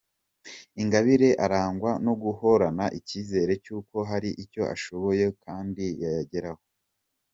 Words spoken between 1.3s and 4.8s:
arangwa no guhorana icyizere cy’uko hari icyo